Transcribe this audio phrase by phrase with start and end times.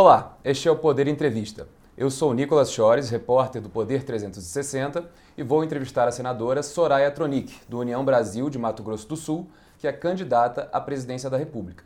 [0.00, 1.66] Olá, este é o Poder Entrevista.
[1.96, 7.62] Eu sou Nicolas Chores, repórter do Poder 360, e vou entrevistar a senadora Soraya Tronic,
[7.68, 11.84] do União Brasil de Mato Grosso do Sul, que é candidata à presidência da República.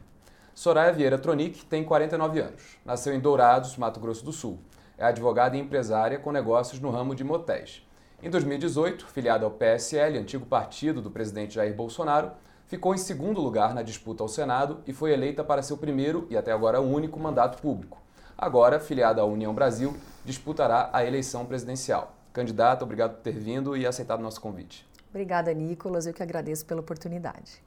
[0.54, 2.62] Soraya Vieira Tronic tem 49 anos.
[2.84, 4.58] Nasceu em Dourados, Mato Grosso do Sul.
[4.98, 7.82] É advogada e empresária com negócios no ramo de motéis.
[8.22, 12.32] Em 2018, filiada ao PSL, antigo partido do presidente Jair Bolsonaro,
[12.66, 16.36] ficou em segundo lugar na disputa ao Senado e foi eleita para seu primeiro e
[16.36, 18.01] até agora único mandato público.
[18.42, 22.16] Agora, filiada à União Brasil, disputará a eleição presidencial.
[22.32, 24.84] Candidata, obrigado por ter vindo e aceitado o nosso convite.
[25.10, 26.08] Obrigada, Nicolas.
[26.08, 27.62] Eu que agradeço pela oportunidade.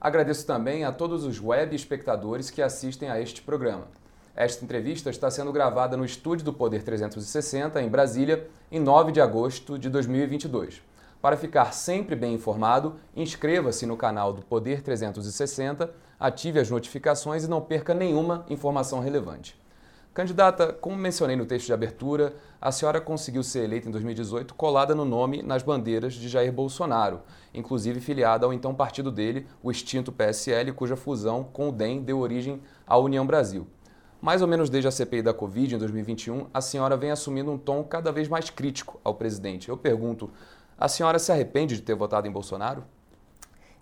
[0.00, 3.86] Agradeço também a todos os web espectadores que assistem a este programa.
[4.34, 9.20] Esta entrevista está sendo gravada no estúdio do Poder 360, em Brasília, em 9 de
[9.20, 10.80] agosto de 2022.
[11.20, 17.50] Para ficar sempre bem informado, inscreva-se no canal do Poder 360, ative as notificações e
[17.50, 19.65] não perca nenhuma informação relevante.
[20.16, 24.94] Candidata, como mencionei no texto de abertura, a senhora conseguiu ser eleita em 2018 colada
[24.94, 27.20] no nome nas bandeiras de Jair Bolsonaro,
[27.52, 32.18] inclusive filiada ao então partido dele, o extinto PSL, cuja fusão com o DEM deu
[32.18, 33.66] origem à União Brasil.
[34.18, 37.58] Mais ou menos desde a CPI da Covid em 2021, a senhora vem assumindo um
[37.58, 39.68] tom cada vez mais crítico ao presidente.
[39.68, 40.30] Eu pergunto,
[40.78, 42.84] a senhora se arrepende de ter votado em Bolsonaro?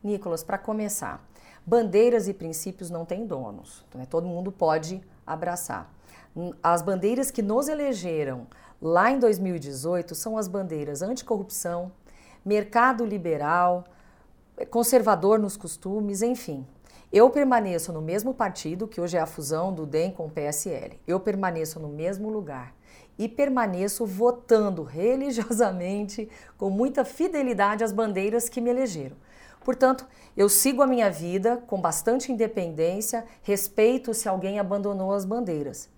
[0.03, 1.25] Nicolas, para começar,
[1.65, 3.85] bandeiras e princípios não têm donos.
[3.95, 4.05] Né?
[4.05, 5.94] Todo mundo pode abraçar.
[6.63, 8.47] As bandeiras que nos elegeram
[8.83, 11.93] lá em 2018 são as bandeiras anticorrupção,
[12.45, 13.85] mercado liberal,
[14.69, 16.67] conservador nos costumes, enfim.
[17.13, 20.99] Eu permaneço no mesmo partido, que hoje é a fusão do DEM com o PSL.
[21.07, 22.75] Eu permaneço no mesmo lugar
[23.17, 29.17] e permaneço votando religiosamente, com muita fidelidade às bandeiras que me elegeram.
[29.65, 30.05] Portanto,
[30.37, 35.94] eu sigo a minha vida com bastante independência, respeito se alguém abandonou as bandeiras.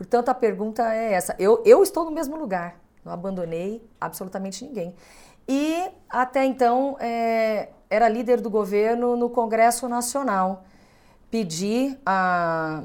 [0.00, 4.94] Portanto, a pergunta é essa: eu, eu estou no mesmo lugar, não abandonei absolutamente ninguém.
[5.46, 10.64] E até então é, era líder do governo no Congresso Nacional.
[11.30, 12.84] Pedi, a,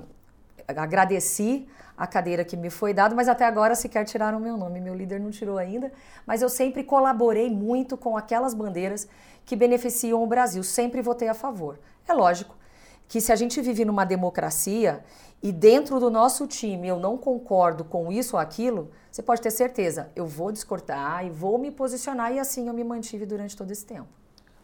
[0.67, 1.65] agradeci
[1.97, 4.81] a cadeira que me foi dada, mas até agora sequer tiraram meu nome.
[4.81, 5.93] Meu líder não tirou ainda,
[6.27, 9.07] mas eu sempre colaborei muito com aquelas bandeiras
[9.45, 10.63] que beneficiam o Brasil.
[10.63, 11.79] Sempre votei a favor.
[12.05, 12.57] É lógico
[13.07, 15.03] que se a gente vive numa democracia
[15.41, 19.51] e dentro do nosso time eu não concordo com isso ou aquilo, você pode ter
[19.51, 23.71] certeza, eu vou discordar e vou me posicionar e assim eu me mantive durante todo
[23.71, 24.07] esse tempo.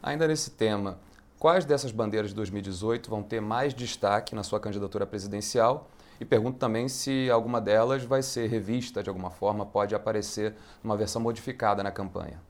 [0.02, 0.98] Ainda nesse tema,
[1.38, 5.88] quais dessas bandeiras de 2018 vão ter mais destaque na sua candidatura presidencial
[6.20, 10.96] e pergunto também se alguma delas vai ser revista de alguma forma, pode aparecer numa
[10.96, 12.40] versão modificada na campanha.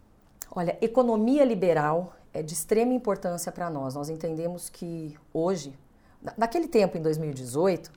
[0.55, 3.95] Olha, economia liberal é de extrema importância para nós.
[3.95, 5.77] Nós entendemos que hoje,
[6.37, 7.91] naquele tempo, em 2018,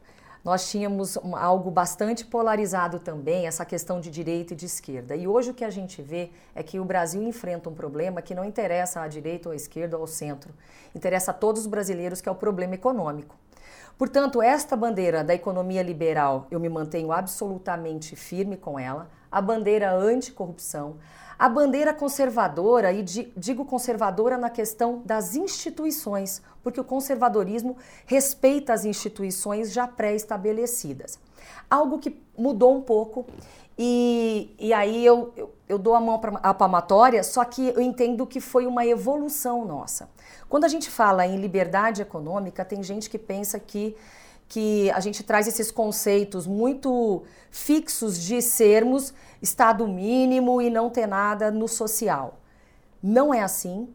[0.45, 5.15] nós tínhamos algo bastante polarizado também, essa questão de direita e de esquerda.
[5.15, 8.35] E hoje o que a gente vê é que o Brasil enfrenta um problema que
[8.35, 10.53] não interessa à direita ou à esquerda ou ao centro,
[10.93, 13.35] interessa a todos os brasileiros, que é o problema econômico.
[13.97, 19.95] Portanto, esta bandeira da economia liberal, eu me mantenho absolutamente firme com ela, a bandeira
[19.95, 20.97] anticorrupção,
[21.37, 28.85] a bandeira conservadora, e digo conservadora na questão das instituições, porque o conservadorismo respeita as
[28.85, 31.19] instituições já pré-estabelecidas.
[31.69, 33.25] Algo que mudou um pouco,
[33.77, 37.81] e, e aí eu, eu, eu dou a mão para a palmatória, só que eu
[37.81, 40.09] entendo que foi uma evolução nossa.
[40.47, 43.95] Quando a gente fala em liberdade econômica, tem gente que pensa que,
[44.47, 51.07] que a gente traz esses conceitos muito fixos de sermos Estado mínimo e não ter
[51.07, 52.39] nada no social.
[53.01, 53.87] Não é assim.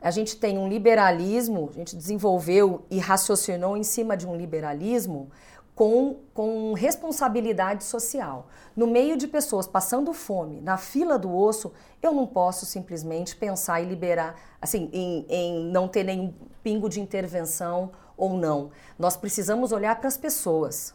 [0.00, 5.30] A gente tem um liberalismo, a gente desenvolveu e raciocinou em cima de um liberalismo
[5.74, 8.48] com, com responsabilidade social.
[8.76, 13.80] No meio de pessoas passando fome, na fila do osso, eu não posso simplesmente pensar
[13.80, 18.70] em liberar, assim, em, em não ter nenhum pingo de intervenção ou não.
[18.98, 20.92] Nós precisamos olhar para as pessoas.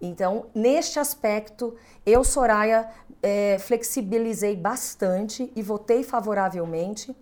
[0.00, 1.76] Então, neste aspecto,
[2.06, 2.88] eu, Soraya,
[3.22, 7.14] é, flexibilizei bastante e votei favoravelmente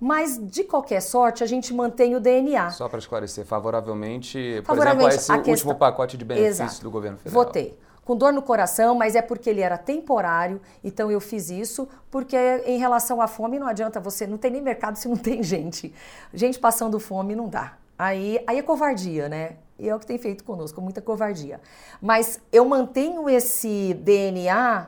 [0.00, 2.70] mas, de qualquer sorte, a gente mantém o DNA.
[2.70, 6.82] Só para esclarecer, favoravelmente, por exemplo, a esse a último pacote de benefícios Exato.
[6.82, 7.44] do governo federal.
[7.44, 7.78] Votei.
[8.02, 12.34] Com dor no coração, mas é porque ele era temporário, então eu fiz isso, porque
[12.64, 15.94] em relação à fome não adianta você, não tem nem mercado se não tem gente.
[16.32, 17.74] Gente passando fome não dá.
[18.00, 19.58] Aí, aí é covardia, né?
[19.78, 21.60] E é o que tem feito conosco, muita covardia.
[22.00, 24.86] Mas eu mantenho esse DNA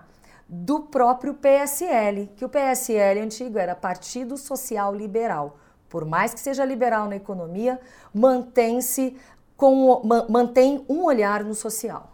[0.49, 5.59] do próprio PSL, que o PSL antigo era Partido Social Liberal.
[5.91, 7.79] Por mais que seja liberal na economia,
[8.15, 9.15] mantém-se
[9.59, 10.01] com
[10.31, 12.13] mantém um olhar no social.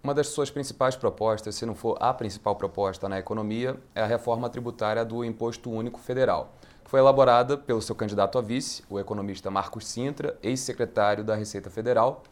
[0.00, 4.06] Uma das suas principais propostas, se não for a principal proposta na economia, é a
[4.06, 6.52] reforma tributária do Imposto Único Federal,
[6.92, 12.22] foi elaborada pelo seu candidato a vice, o economista Marcos Sintra, ex-secretário da Receita Federal.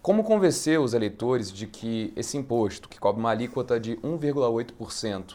[0.00, 5.34] Como convencer os eleitores de que esse imposto, que cobra uma alíquota de 1,8%,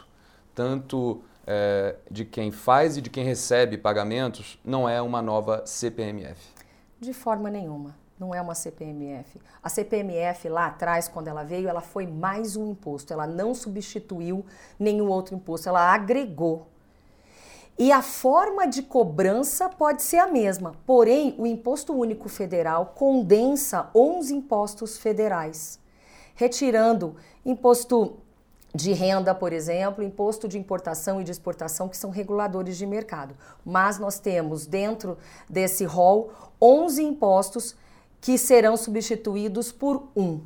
[0.52, 6.40] tanto é, de quem faz e de quem recebe pagamentos, não é uma nova CPMF?
[7.00, 9.40] De forma nenhuma não é uma CPMF.
[9.62, 13.12] A CPMF lá atrás, quando ela veio, ela foi mais um imposto.
[13.12, 14.44] Ela não substituiu
[14.78, 16.73] nenhum outro imposto, ela agregou.
[17.76, 23.90] E a forma de cobrança pode ser a mesma, porém, o Imposto Único Federal condensa
[23.92, 25.80] 11 impostos federais,
[26.36, 28.16] retirando imposto
[28.72, 33.34] de renda, por exemplo, imposto de importação e de exportação, que são reguladores de mercado.
[33.64, 35.18] Mas nós temos dentro
[35.48, 37.76] desse rol 11 impostos
[38.20, 40.40] que serão substituídos por um.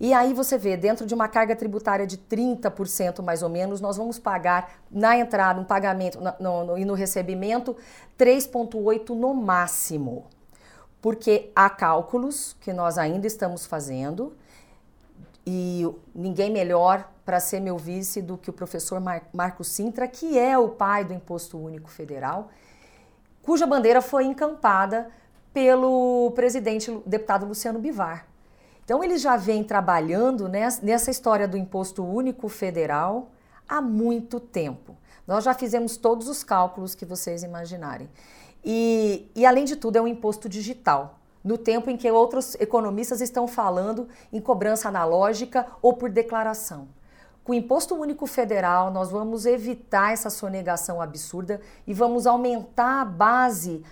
[0.00, 3.96] E aí você vê, dentro de uma carga tributária de 30% mais ou menos, nós
[3.96, 7.76] vamos pagar na entrada, no pagamento no, no, e no recebimento
[8.18, 10.26] 3,8% no máximo.
[11.00, 14.36] Porque há cálculos que nós ainda estamos fazendo
[15.46, 20.38] e ninguém melhor para ser meu vice do que o professor Mar Marco Sintra, que
[20.38, 22.50] é o pai do Imposto Único Federal,
[23.42, 25.10] cuja bandeira foi encampada
[25.52, 28.31] pelo presidente, deputado Luciano Bivar.
[28.84, 33.30] Então, ele já vem trabalhando nessa história do imposto único federal
[33.68, 34.96] há muito tempo.
[35.26, 38.10] Nós já fizemos todos os cálculos que vocês imaginarem.
[38.64, 43.20] E, e, além de tudo, é um imposto digital, no tempo em que outros economistas
[43.20, 46.88] estão falando em cobrança analógica ou por declaração.
[47.44, 53.04] Com o Imposto Único Federal, nós vamos evitar essa sonegação absurda e vamos aumentar a
[53.04, 53.82] base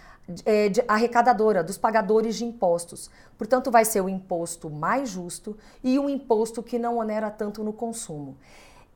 [0.45, 3.11] é, de, arrecadadora, dos pagadores de impostos.
[3.37, 7.73] Portanto, vai ser o imposto mais justo e um imposto que não onera tanto no
[7.73, 8.37] consumo.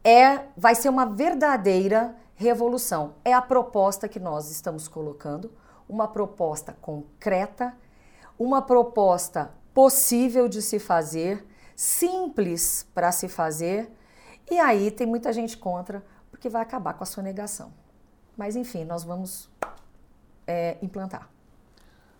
[0.02, 3.14] É, vai ser uma verdadeira revolução.
[3.24, 5.50] É a proposta que nós estamos colocando,
[5.88, 7.74] uma proposta concreta,
[8.38, 13.90] uma proposta possível de se fazer, simples para se fazer.
[14.50, 17.72] E aí tem muita gente contra, porque vai acabar com a sonegação.
[18.36, 19.48] Mas enfim, nós vamos
[20.46, 21.28] é, implantar.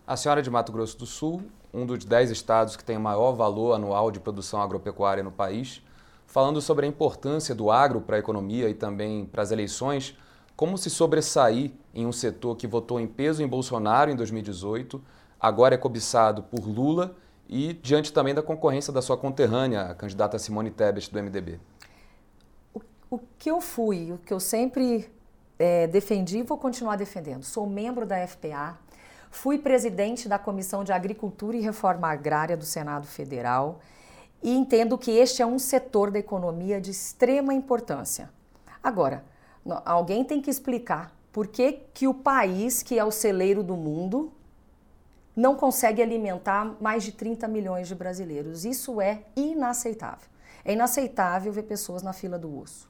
[0.07, 1.41] A senhora é de Mato Grosso do Sul,
[1.73, 5.81] um dos dez estados que tem o maior valor anual de produção agropecuária no país,
[6.27, 10.17] falando sobre a importância do agro para a economia e também para as eleições,
[10.55, 15.03] como se sobressair em um setor que votou em peso em Bolsonaro em 2018,
[15.39, 17.15] agora é cobiçado por Lula
[17.47, 21.59] e diante também da concorrência da sua conterrânea, a candidata Simone Tebet do MDB.
[22.73, 25.09] O, o que eu fui, o que eu sempre
[25.57, 27.43] é, defendi e vou continuar defendendo.
[27.43, 28.77] Sou membro da FPA,
[29.31, 33.79] fui presidente da Comissão de Agricultura e Reforma Agrária do Senado Federal
[34.43, 38.29] e entendo que este é um setor da economia de extrema importância.
[38.83, 39.23] Agora,
[39.83, 44.31] alguém tem que explicar por que, que o país, que é o celeiro do mundo,
[45.35, 48.63] não consegue alimentar mais de 30 milhões de brasileiros.
[48.63, 50.29] Isso é inaceitável.
[50.63, 52.87] É inaceitável ver pessoas na fila do osso.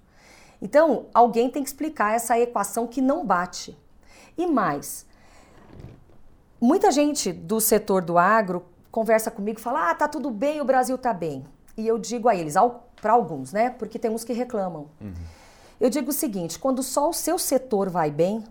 [0.66, 3.78] Então, alguém tem que explicar essa equação que não bate.
[4.36, 5.06] E mais,
[6.60, 10.66] muita gente do setor do agro conversa comigo e fala: ah, tá tudo bem, o
[10.66, 11.46] Brasil tá bem.
[11.78, 12.56] E eu digo a eles,
[13.00, 13.70] para alguns, né?
[13.70, 14.90] Porque tem uns que reclamam.
[15.00, 15.14] Uhum.
[15.80, 18.44] Eu digo o seguinte: quando só o seu setor vai bem,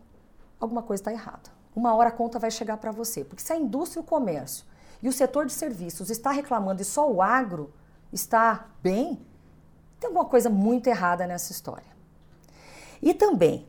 [0.60, 1.50] alguma coisa está errada.
[1.74, 3.24] Uma hora a conta vai chegar para você.
[3.24, 4.64] Porque se a indústria e o comércio
[5.02, 7.74] e o setor de serviços está reclamando e só o agro
[8.12, 9.20] está bem,
[9.98, 11.94] tem alguma coisa muito errada nessa história.
[13.04, 13.68] E também,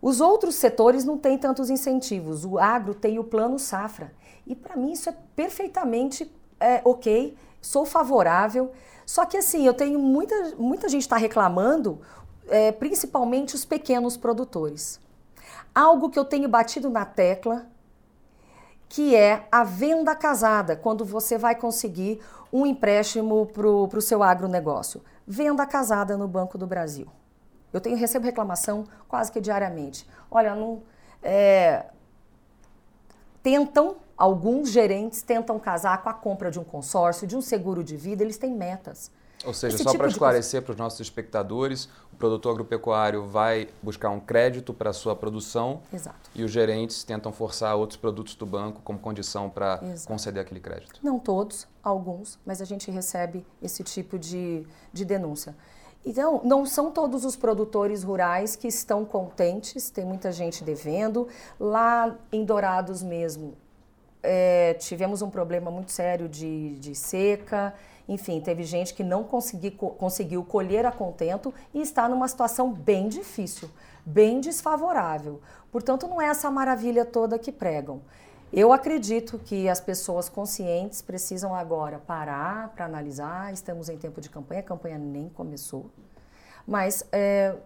[0.00, 2.44] os outros setores não têm tantos incentivos.
[2.44, 4.12] O agro tem o plano safra.
[4.46, 8.72] E para mim isso é perfeitamente é, ok, sou favorável.
[9.06, 11.98] Só que assim, eu tenho muita, muita gente está reclamando,
[12.46, 15.00] é, principalmente os pequenos produtores.
[15.74, 17.66] Algo que eu tenho batido na tecla,
[18.86, 22.20] que é a venda casada, quando você vai conseguir
[22.52, 25.02] um empréstimo para o seu agronegócio.
[25.26, 27.08] Venda casada no Banco do Brasil.
[27.74, 30.08] Eu tenho recebo reclamação quase que diariamente.
[30.30, 30.80] Olha, não,
[31.20, 31.86] é,
[33.42, 37.96] tentam alguns gerentes tentam casar com a compra de um consórcio, de um seguro de
[37.96, 39.10] vida, eles têm metas.
[39.44, 43.68] Ou seja, Esse só tipo para esclarecer para os nossos espectadores, o produtor agropecuário vai
[43.82, 46.30] buscar um crédito para a sua produção Exato.
[46.34, 51.00] e os gerentes tentam forçar outros produtos do banco como condição para conceder aquele crédito.
[51.02, 55.54] Não todos, alguns, mas a gente recebe esse tipo de, de denúncia.
[56.04, 61.28] Então, não são todos os produtores rurais que estão contentes, tem muita gente devendo.
[61.58, 63.54] Lá em Dourados mesmo,
[64.22, 67.74] é, tivemos um problema muito sério de, de seca
[68.08, 73.08] enfim, teve gente que não consegui, conseguiu colher a contento e está numa situação bem
[73.08, 73.70] difícil,
[74.04, 75.40] bem desfavorável.
[75.72, 78.02] Portanto, não é essa maravilha toda que pregam.
[78.56, 83.52] Eu acredito que as pessoas conscientes precisam agora parar para analisar.
[83.52, 85.90] Estamos em tempo de campanha, a campanha nem começou,
[86.64, 87.56] mas é,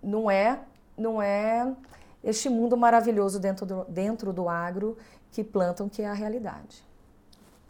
[0.00, 0.60] não é,
[0.96, 1.74] não é
[2.22, 4.96] este mundo maravilhoso dentro do, dentro do agro
[5.32, 6.86] que plantam que é a realidade.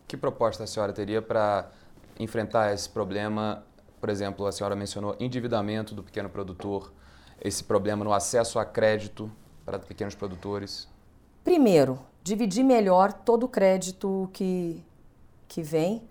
[0.07, 1.71] Que proposta a senhora teria para
[2.19, 3.65] enfrentar esse problema?
[3.99, 6.93] Por exemplo, a senhora mencionou endividamento do pequeno produtor,
[7.41, 9.33] esse problema no acesso a crédito
[9.65, 10.87] para pequenos produtores.
[11.43, 14.85] Primeiro, dividir melhor todo o crédito que,
[15.49, 16.03] que vem,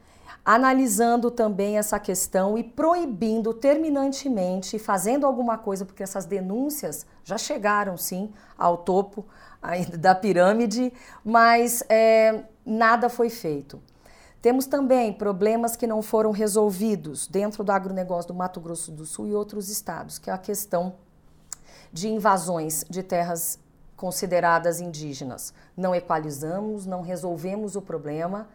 [0.44, 7.98] analisando também essa questão e proibindo terminantemente, fazendo alguma coisa, porque essas denúncias já chegaram
[7.98, 9.26] sim ao topo
[9.98, 10.92] da pirâmide,
[11.24, 13.82] mas é, nada foi feito.
[14.42, 19.28] Temos também problemas que não foram resolvidos dentro do agronegócio do Mato Grosso do Sul
[19.28, 20.96] e outros estados, que é a questão
[21.92, 23.60] de invasões de terras
[24.00, 25.54] consideradas indígenas.
[25.76, 28.48] Não equalizamos, não resolvemos o problema.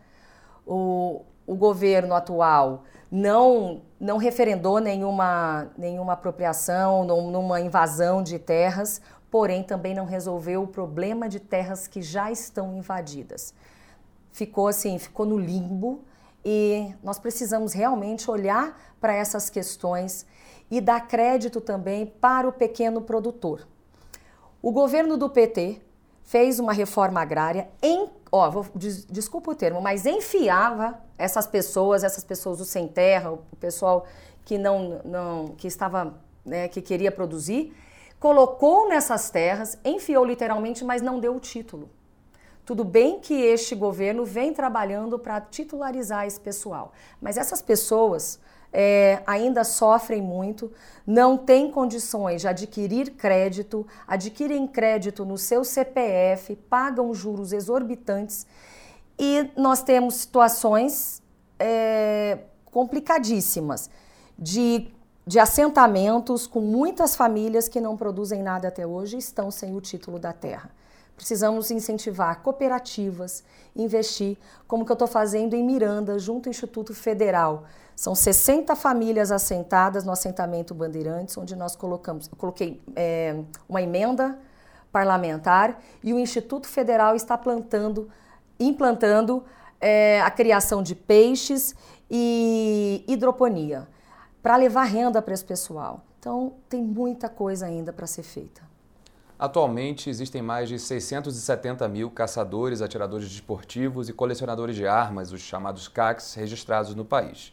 [0.66, 9.62] O, o governo atual não, não referendou nenhuma, nenhuma apropriação, numa invasão de terras, porém
[9.62, 13.52] também não resolveu o problema de terras que já estão invadidas.
[14.32, 16.02] Ficou assim, ficou no limbo
[16.42, 20.24] e nós precisamos realmente olhar para essas questões
[20.70, 23.68] e dar crédito também para o pequeno produtor.
[24.64, 25.78] O governo do PT
[26.22, 32.02] fez uma reforma agrária em, ó, vou, des, desculpa o termo, mas enfiava essas pessoas,
[32.02, 34.06] essas pessoas do sem terra, o pessoal
[34.42, 37.76] que não, não que estava, né, que queria produzir,
[38.18, 41.90] colocou nessas terras, enfiou literalmente, mas não deu o título.
[42.64, 48.40] Tudo bem que este governo vem trabalhando para titularizar esse pessoal, mas essas pessoas
[48.76, 50.72] é, ainda sofrem muito,
[51.06, 58.44] não têm condições de adquirir crédito, adquirem crédito no seu CPF, pagam juros exorbitantes
[59.16, 61.22] e nós temos situações
[61.56, 63.88] é, complicadíssimas
[64.36, 64.88] de,
[65.24, 69.80] de assentamentos com muitas famílias que não produzem nada até hoje e estão sem o
[69.80, 70.68] título da terra.
[71.16, 73.44] Precisamos incentivar cooperativas,
[73.74, 77.64] investir, como que eu estou fazendo em Miranda, junto ao Instituto Federal.
[77.94, 84.38] São 60 famílias assentadas no assentamento Bandeirantes, onde nós colocamos, eu coloquei é, uma emenda
[84.90, 88.10] parlamentar e o Instituto Federal está plantando,
[88.58, 89.44] implantando
[89.80, 91.74] é, a criação de peixes
[92.10, 93.88] e hidroponia
[94.42, 96.02] para levar renda para esse pessoal.
[96.18, 98.62] Então, tem muita coisa ainda para ser feita.
[99.44, 105.86] Atualmente existem mais de 670 mil caçadores, atiradores desportivos e colecionadores de armas, os chamados
[105.86, 107.52] CACs, registrados no país.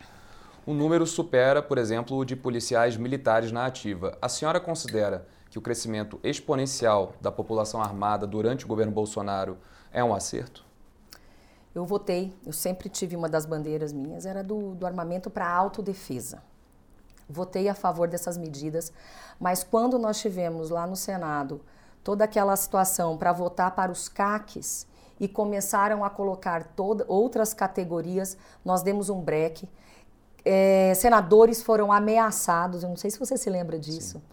[0.66, 4.18] O número supera, por exemplo, o de policiais militares na ativa.
[4.22, 9.58] A senhora considera que o crescimento exponencial da população armada durante o governo Bolsonaro
[9.92, 10.64] é um acerto?
[11.76, 16.42] Eu votei, eu sempre tive uma das bandeiras minhas, era do, do armamento para autodefesa.
[17.28, 18.94] Votei a favor dessas medidas,
[19.38, 21.60] mas quando nós tivemos lá no Senado
[22.04, 24.88] toda aquela situação para votar para os CACs
[25.20, 29.68] e começaram a colocar toda, outras categorias, nós demos um breque
[30.44, 34.18] é, senadores foram ameaçados, eu não sei se você se lembra disso.
[34.18, 34.24] Sim.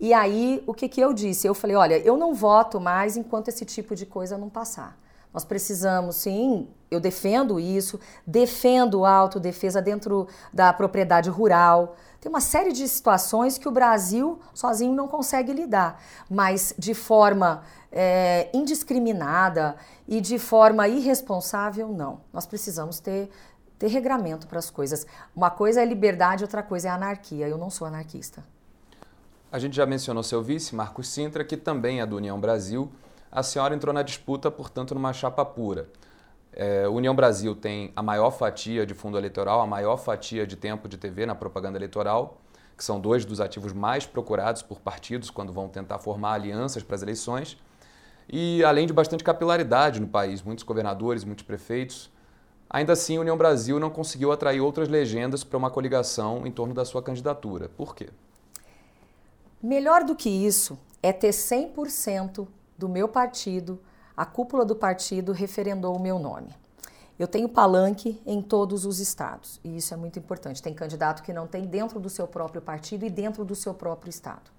[0.00, 1.46] E aí, o que, que eu disse?
[1.46, 4.98] Eu falei, olha, eu não voto mais enquanto esse tipo de coisa não passar.
[5.32, 11.96] Nós precisamos, sim, eu defendo isso, defendo a autodefesa dentro da propriedade rural.
[12.20, 17.62] Tem uma série de situações que o Brasil sozinho não consegue lidar, mas de forma
[17.90, 22.20] é, indiscriminada e de forma irresponsável, não.
[22.32, 23.30] Nós precisamos ter
[23.82, 25.04] ter regramento para as coisas.
[25.34, 27.48] Uma coisa é liberdade, outra coisa é anarquia.
[27.48, 28.44] Eu não sou anarquista.
[29.50, 32.88] A gente já mencionou seu vice, Marcos Sintra, que também é do União Brasil.
[33.32, 35.88] A senhora entrou na disputa, portanto, numa chapa pura.
[36.52, 40.86] É, União Brasil tem a maior fatia de fundo eleitoral, a maior fatia de tempo
[40.86, 42.36] de TV na propaganda eleitoral,
[42.76, 46.94] que são dois dos ativos mais procurados por partidos quando vão tentar formar alianças para
[46.94, 47.56] as eleições.
[48.28, 52.10] E além de bastante capilaridade no país, muitos governadores, muitos prefeitos.
[52.68, 56.84] Ainda assim, União Brasil não conseguiu atrair outras legendas para uma coligação em torno da
[56.84, 57.70] sua candidatura.
[57.70, 58.10] Por quê?
[59.62, 62.46] Melhor do que isso é ter 100%
[62.76, 63.80] do meu partido,
[64.16, 66.54] a cúpula do partido referendou o meu nome.
[67.18, 70.62] Eu tenho palanque em todos os estados e isso é muito importante.
[70.62, 74.10] Tem candidato que não tem dentro do seu próprio partido e dentro do seu próprio
[74.10, 74.50] estado.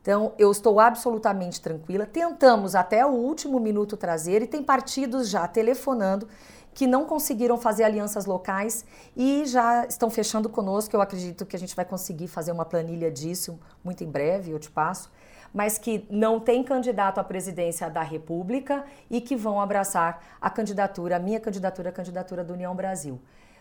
[0.00, 2.06] Então, eu estou absolutamente tranquila.
[2.06, 6.28] Tentamos até o último minuto trazer e tem partidos já telefonando
[6.72, 8.84] que não conseguiram fazer alianças locais
[9.16, 10.94] e já estão fechando conosco.
[10.94, 14.58] Eu acredito que a gente vai conseguir fazer uma planilha disso muito em breve, eu
[14.60, 15.10] te passo.
[15.56, 21.16] Mas que não tem candidato à presidência da República e que vão abraçar a candidatura,
[21.16, 23.18] a minha candidatura, a candidatura do União Brasil.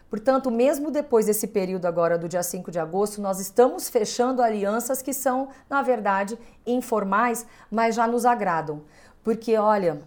[0.09, 5.01] Portanto, mesmo depois desse período agora do dia 5 de agosto, nós estamos fechando alianças
[5.01, 6.37] que são, na verdade,
[6.67, 8.81] informais, mas já nos agradam.
[9.23, 10.01] Porque, olha,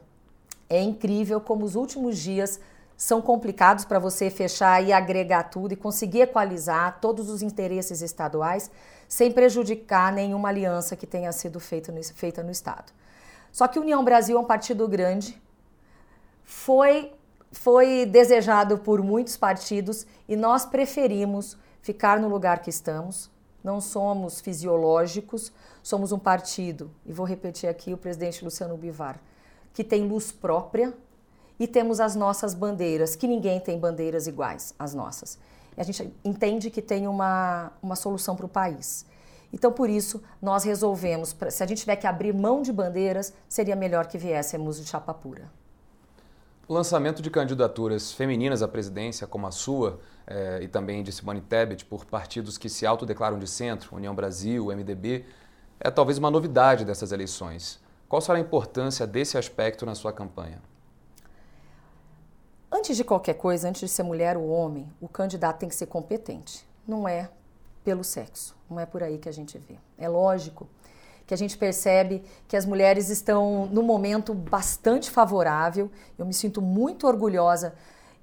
[0.68, 2.60] é incrível como os últimos dias
[2.98, 8.68] são complicados para você fechar e agregar tudo e conseguir equalizar todos os interesses estaduais
[9.06, 12.92] sem prejudicar nenhuma aliança que tenha sido feita no, feita no Estado.
[13.52, 15.40] Só que União Brasil é um partido grande,
[16.42, 17.12] foi,
[17.52, 23.30] foi desejado por muitos partidos e nós preferimos ficar no lugar que estamos.
[23.62, 25.52] Não somos fisiológicos,
[25.84, 29.20] somos um partido, e vou repetir aqui o presidente Luciano Bivar,
[29.72, 30.92] que tem luz própria,
[31.58, 35.38] e temos as nossas bandeiras, que ninguém tem bandeiras iguais às nossas.
[35.76, 39.06] E a gente entende que tem uma, uma solução para o país.
[39.52, 43.74] Então, por isso, nós resolvemos, se a gente tiver que abrir mão de bandeiras, seria
[43.74, 45.50] melhor que viéssemos de chapa pura.
[46.68, 51.40] O lançamento de candidaturas femininas à presidência, como a sua, eh, e também de Simone
[51.40, 55.24] Tebet, por partidos que se autodeclaram de centro, União Brasil, MDB,
[55.80, 57.80] é talvez uma novidade dessas eleições.
[58.06, 60.60] Qual será a importância desse aspecto na sua campanha?
[62.70, 65.86] Antes de qualquer coisa, antes de ser mulher ou homem, o candidato tem que ser
[65.86, 66.68] competente.
[66.86, 67.30] Não é
[67.82, 69.76] pelo sexo, não é por aí que a gente vê.
[69.96, 70.68] É lógico
[71.26, 75.90] que a gente percebe que as mulheres estão num momento bastante favorável.
[76.18, 77.74] Eu me sinto muito orgulhosa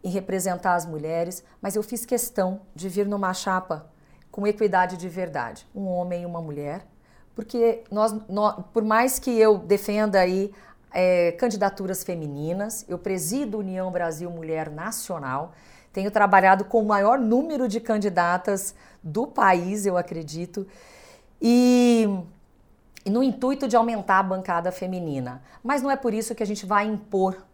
[0.04, 3.88] em representar as mulheres, mas eu fiz questão de vir numa chapa
[4.32, 6.86] com equidade de verdade, um homem e uma mulher,
[7.34, 10.52] porque nós, nós por mais que eu defenda aí
[10.96, 12.86] é, candidaturas femininas.
[12.88, 15.52] Eu presido União Brasil Mulher Nacional.
[15.92, 20.66] Tenho trabalhado com o maior número de candidatas do país, eu acredito.
[21.42, 22.08] E,
[23.06, 25.42] no intuito de aumentar a bancada feminina.
[25.62, 27.46] Mas não é por isso que a gente vai impor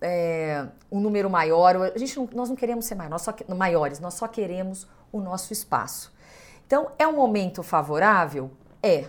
[0.00, 1.76] é, um número maior.
[1.94, 5.18] A gente não, nós não queremos ser maior, nós só, maiores, nós só queremos o
[5.18, 6.12] nosso espaço.
[6.66, 8.50] Então, é um momento favorável?
[8.82, 9.06] É.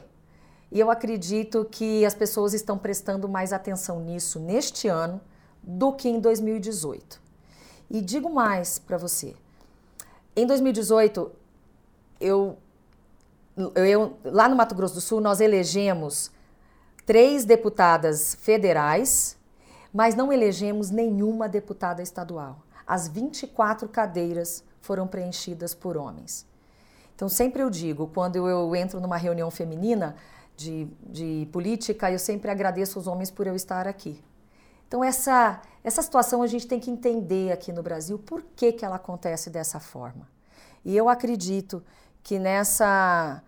[0.71, 5.21] E eu acredito que as pessoas estão prestando mais atenção nisso neste ano
[5.63, 7.21] do que em 2018.
[7.89, 9.33] E digo mais para você.
[10.35, 11.31] Em 2018,
[12.19, 12.57] eu,
[13.75, 16.31] eu, lá no Mato Grosso do Sul, nós elegemos
[17.05, 19.37] três deputadas federais,
[19.93, 22.59] mas não elegemos nenhuma deputada estadual.
[22.85, 26.45] As 24 cadeiras foram preenchidas por homens.
[27.15, 30.15] Então, sempre eu digo, quando eu entro numa reunião feminina,
[30.57, 34.21] de, de política, eu sempre agradeço os homens por eu estar aqui.
[34.87, 38.83] Então, essa, essa situação a gente tem que entender aqui no Brasil por que, que
[38.83, 40.27] ela acontece dessa forma.
[40.83, 41.83] E eu acredito
[42.23, 43.43] que nessa,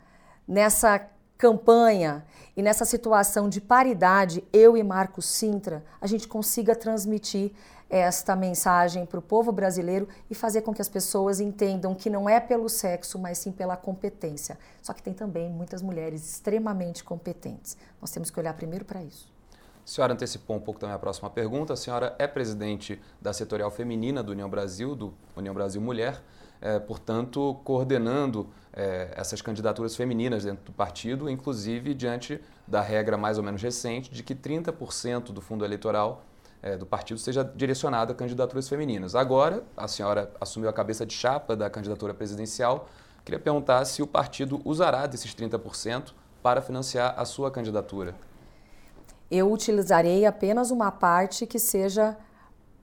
[0.48, 1.02] nessa
[1.40, 2.26] campanha
[2.56, 7.54] e nessa situação de paridade, eu e Marcos Sintra, a gente consiga transmitir
[7.90, 12.30] esta mensagem para o povo brasileiro e fazer com que as pessoas entendam que não
[12.30, 14.60] é pelo sexo, mas sim pela competência.
[14.82, 17.78] Só que tem também muitas mulheres extremamente competentes.
[18.02, 19.32] Nós temos que olhar primeiro para isso.
[19.54, 21.72] A senhora antecipou um pouco também a próxima pergunta.
[21.72, 26.22] A senhora é presidente da setorial feminina do União Brasil, do União Brasil Mulher,
[26.62, 33.38] é, portanto, coordenando é, essas candidaturas femininas dentro do partido, inclusive diante da regra mais
[33.38, 36.24] ou menos recente de que 30% do fundo eleitoral
[36.62, 39.16] é, do partido seja direcionada a candidaturas femininas.
[39.16, 42.88] Agora, a senhora assumiu a cabeça de chapa da candidatura presidencial.
[43.24, 48.16] Queria perguntar se o partido usará desses 30% para financiar a sua candidatura.
[49.32, 52.18] Eu utilizarei apenas uma parte que seja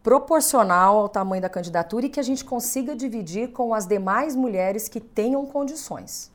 [0.07, 4.89] proporcional ao tamanho da candidatura e que a gente consiga dividir com as demais mulheres
[4.89, 6.31] que tenham condições.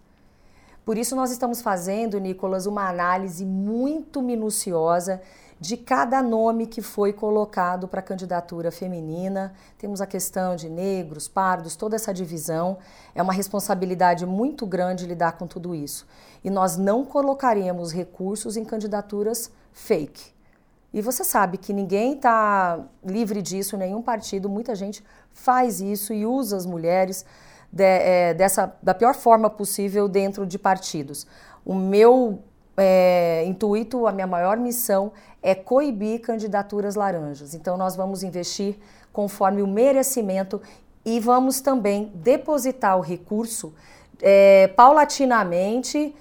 [0.83, 5.21] Por isso, nós estamos fazendo, Nicolas, uma análise muito minuciosa
[5.57, 9.53] de cada nome que foi colocado para a candidatura feminina.
[9.77, 12.77] Temos a questão de negros, pardos, toda essa divisão.
[13.15, 16.05] É uma responsabilidade muito grande lidar com tudo isso.
[16.43, 20.40] E nós não colocaremos recursos em candidaturas fake.
[20.93, 26.25] E você sabe que ninguém está livre disso, nenhum partido, muita gente faz isso e
[26.25, 27.25] usa as mulheres
[27.71, 31.25] de, é, dessa, da pior forma possível dentro de partidos.
[31.65, 32.39] O meu
[32.75, 37.53] é, intuito, a minha maior missão é coibir candidaturas laranjas.
[37.53, 38.77] Então, nós vamos investir
[39.13, 40.61] conforme o merecimento
[41.05, 43.73] e vamos também depositar o recurso
[44.21, 46.13] é, paulatinamente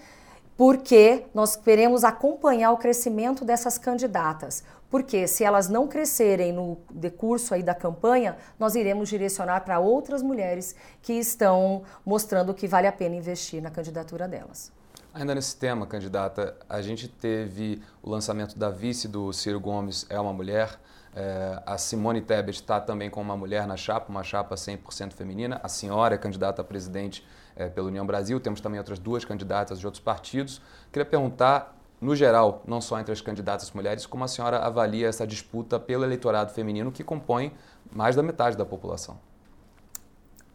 [0.60, 4.62] porque nós queremos acompanhar o crescimento dessas candidatas.
[4.90, 10.22] Porque se elas não crescerem no decurso aí da campanha, nós iremos direcionar para outras
[10.22, 14.70] mulheres que estão mostrando que vale a pena investir na candidatura delas.
[15.14, 20.20] Ainda nesse tema, candidata, a gente teve o lançamento da vice do Ciro Gomes, é
[20.20, 20.78] uma mulher.
[21.16, 25.58] É, a Simone Tebet está também com uma mulher na chapa, uma chapa 100% feminina.
[25.62, 27.24] A senhora é candidata a presidente
[27.56, 28.40] é, pela União Brasil.
[28.40, 30.60] Temos também outras duas candidatas de outros partidos.
[30.92, 35.26] Queria perguntar no geral, não só entre as candidatas mulheres, como a senhora avalia essa
[35.26, 37.52] disputa pelo eleitorado feminino que compõe
[37.92, 39.18] mais da metade da população?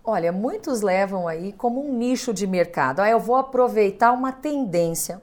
[0.04, 3.00] Olha, muitos levam aí como um nicho de mercado.
[3.00, 5.22] Ah, eu vou aproveitar uma tendência.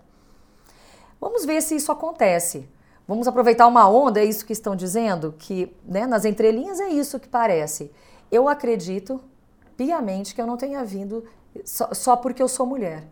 [1.20, 2.68] Vamos ver se isso acontece.
[3.06, 5.34] Vamos aproveitar uma onda, é isso que estão dizendo?
[5.38, 7.92] Que né, nas entrelinhas é isso que parece.
[8.30, 9.20] Eu acredito
[9.76, 11.24] piamente que eu não tenha vindo
[11.64, 13.04] só, só porque eu sou mulher.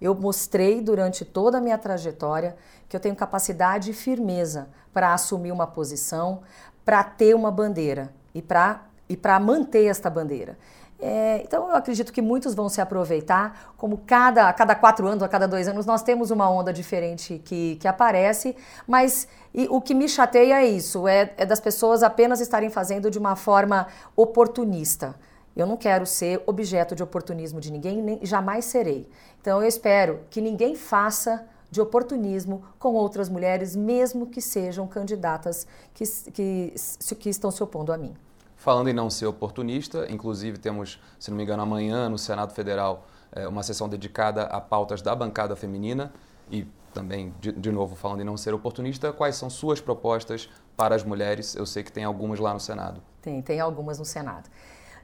[0.00, 2.56] Eu mostrei durante toda a minha trajetória
[2.88, 6.42] que eu tenho capacidade e firmeza para assumir uma posição,
[6.84, 10.58] para ter uma bandeira e para e manter esta bandeira.
[11.00, 15.22] É, então eu acredito que muitos vão se aproveitar, como cada, a cada quatro anos,
[15.22, 19.28] a cada dois anos, nós temos uma onda diferente que, que aparece, mas
[19.70, 23.36] o que me chateia é isso, é, é das pessoas apenas estarem fazendo de uma
[23.36, 25.14] forma oportunista.
[25.58, 29.10] Eu não quero ser objeto de oportunismo de ninguém, nem jamais serei.
[29.40, 35.66] Então eu espero que ninguém faça de oportunismo com outras mulheres, mesmo que sejam candidatas
[35.92, 36.74] que, que,
[37.18, 38.14] que estão se opondo a mim.
[38.56, 43.04] Falando em não ser oportunista, inclusive temos, se não me engano, amanhã no Senado Federal
[43.32, 46.12] eh, uma sessão dedicada a pautas da bancada feminina
[46.48, 50.94] e também, de, de, novo, falando em não ser oportunista, quais são suas propostas para
[50.94, 51.56] as mulheres?
[51.56, 53.02] Eu sei que tem algumas lá no Senado.
[53.20, 54.48] Tem, tem algumas no Senado.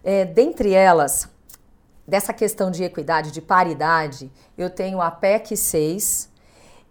[0.05, 1.29] É, dentre elas,
[2.07, 6.31] dessa questão de equidade, de paridade, eu tenho a PEC 6,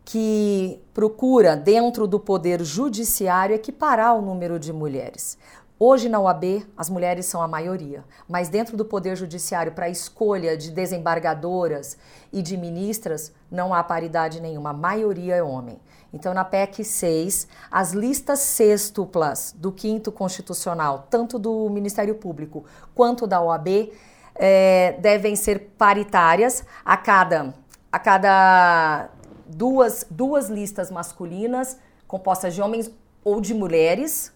[0.04, 5.38] que procura, dentro do poder judiciário, equiparar o número de mulheres.
[5.86, 9.90] Hoje na UAB as mulheres são a maioria, mas dentro do Poder Judiciário, para a
[9.90, 11.98] escolha de desembargadoras
[12.32, 15.78] e de ministras, não há paridade nenhuma, a maioria é homem.
[16.14, 22.64] Então, na PEC 6, as listas sextuplas do quinto constitucional, tanto do Ministério Público
[22.96, 23.92] quanto da OAB,
[24.36, 27.54] é, devem ser paritárias a cada,
[27.92, 29.10] a cada
[29.46, 32.90] duas, duas listas masculinas compostas de homens
[33.22, 34.32] ou de mulheres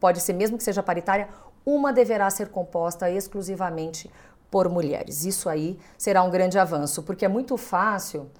[0.00, 1.28] pode ser mesmo que seja paritária,
[1.64, 4.10] uma deverá ser composta exclusivamente
[4.50, 5.24] por mulheres.
[5.24, 8.30] Isso aí será um grande avanço, porque é muito fácil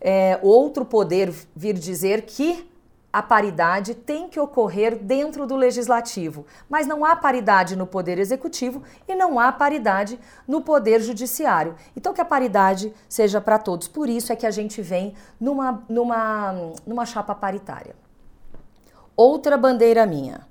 [0.00, 2.70] é, outro poder vir dizer que
[3.12, 8.82] a paridade tem que ocorrer dentro do legislativo, mas não há paridade no poder executivo
[9.06, 11.74] e não há paridade no poder judiciário.
[11.94, 13.86] Então que a paridade seja para todos.
[13.86, 17.94] Por isso é que a gente vem numa, numa, numa chapa paritária.
[19.14, 20.50] Outra bandeira minha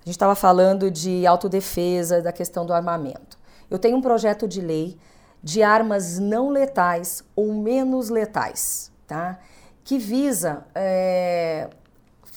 [0.00, 3.38] a gente estava falando de autodefesa, da questão do armamento.
[3.70, 4.98] Eu tenho um projeto de lei
[5.42, 9.38] de armas não letais ou menos letais, tá?
[9.84, 11.68] Que visa é,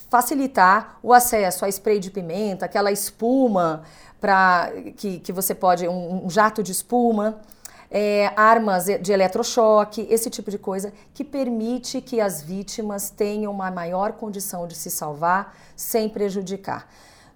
[0.10, 3.84] facilitar o acesso a spray de pimenta, aquela espuma
[4.22, 7.42] para que, que você pode um, um jato de espuma,
[7.92, 13.70] é, armas de eletrochoque, esse tipo de coisa que permite que as vítimas tenham uma
[13.70, 16.88] maior condição de se salvar sem prejudicar.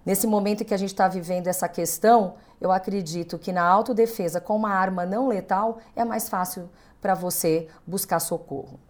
[0.08, 4.56] Nesse momento que a gente está vivendo essa questão, eu acredito que na autodefesa com
[4.56, 8.80] uma arma não letal é mais fácil para você buscar socorro.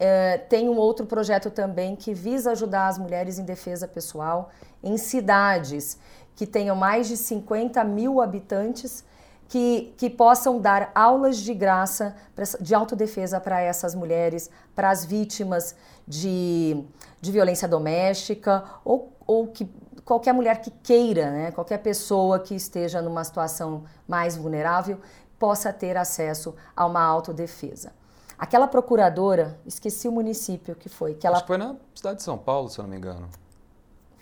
[0.00, 4.50] É, tem um outro projeto também que visa ajudar as mulheres em defesa pessoal
[4.82, 5.96] em cidades
[6.34, 9.04] que tenham mais de 50 mil habitantes
[9.48, 12.16] que, que possam dar aulas de graça
[12.60, 16.82] de autodefesa para essas mulheres, para as vítimas de,
[17.20, 19.70] de violência doméstica ou, ou que
[20.04, 25.00] qualquer mulher que queira, né, qualquer pessoa que esteja numa situação mais vulnerável,
[25.38, 27.92] possa ter acesso a uma autodefesa.
[28.38, 32.22] Aquela procuradora, esqueci o município que foi, que ela Acho que foi na cidade de
[32.22, 33.28] São Paulo, se eu não me engano.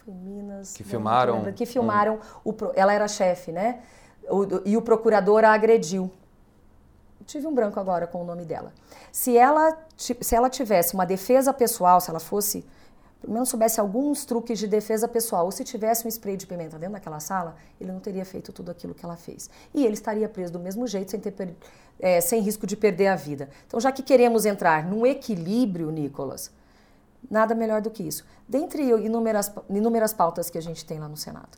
[0.05, 0.75] Foi Minas.
[0.75, 1.53] Que filmaram.
[1.53, 2.18] que filmaram.
[2.45, 2.51] Um...
[2.51, 3.81] O, ela era chefe, né?
[4.29, 6.11] O, e o procurador a agrediu.
[7.25, 8.73] Tive um branco agora com o nome dela.
[9.11, 12.66] Se ela, se ela tivesse uma defesa pessoal, se ela fosse
[13.22, 16.76] pelo menos soubesse alguns truques de defesa pessoal, ou se tivesse um spray de pimenta
[16.76, 19.48] dentro daquela sala, ele não teria feito tudo aquilo que ela fez.
[19.72, 21.56] E ele estaria preso do mesmo jeito, sem, ter,
[22.00, 23.48] é, sem risco de perder a vida.
[23.66, 26.50] Então, já que queremos entrar num equilíbrio, Nicolas,
[27.30, 28.24] nada melhor do que isso.
[28.48, 31.56] Dentre inúmeras, inúmeras pautas que a gente tem lá no Senado.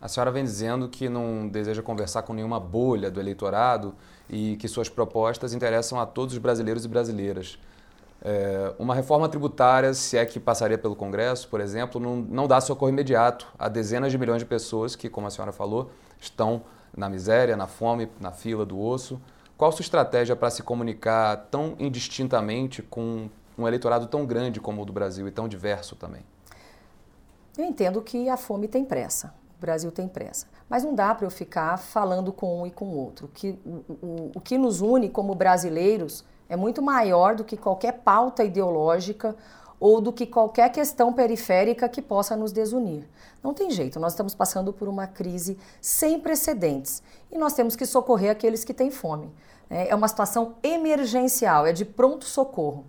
[0.00, 3.94] A senhora vem dizendo que não deseja conversar com nenhuma bolha do eleitorado
[4.28, 7.58] e que suas propostas interessam a todos os brasileiros e brasileiras.
[8.22, 12.60] É, uma reforma tributária, se é que passaria pelo Congresso, por exemplo, não, não dá
[12.60, 16.62] socorro imediato a dezenas de milhões de pessoas que, como a senhora falou, estão
[16.96, 19.20] na miséria, na fome, na fila do osso.
[19.56, 24.84] Qual sua estratégia para se comunicar tão indistintamente com um eleitorado tão grande como o
[24.84, 26.22] do Brasil e tão diverso também?
[27.56, 30.46] Eu entendo que a fome tem pressa, o Brasil tem pressa.
[30.68, 33.26] Mas não dá para eu ficar falando com um e com o outro.
[33.26, 33.70] O que, o,
[34.06, 39.36] o, o que nos une como brasileiros é muito maior do que qualquer pauta ideológica
[39.78, 43.04] ou do que qualquer questão periférica que possa nos desunir.
[43.42, 47.84] Não tem jeito, nós estamos passando por uma crise sem precedentes e nós temos que
[47.84, 49.32] socorrer aqueles que têm fome.
[49.68, 52.84] É, é uma situação emergencial, é de pronto-socorro.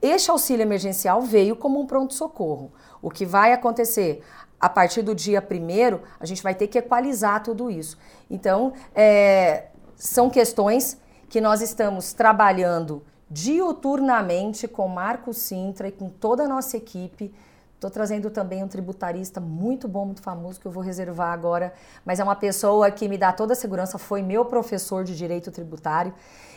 [0.00, 2.72] Este auxílio emergencial veio como um pronto-socorro.
[3.00, 4.24] O que vai acontecer?
[4.58, 7.98] A partir do dia primeiro, a gente vai ter que equalizar tudo isso.
[8.30, 10.96] Então, é, são questões
[11.32, 17.34] que nós estamos trabalhando diuturnamente com Marco Sintra e com toda a nossa equipe.
[17.74, 21.72] Estou trazendo também um tributarista muito bom, muito famoso, que eu vou reservar agora,
[22.04, 25.50] mas é uma pessoa que me dá toda a segurança, foi meu professor de direito
[25.50, 26.12] tributário